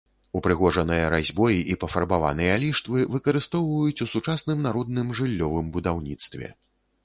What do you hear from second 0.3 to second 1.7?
Упрыгожаныя разьбой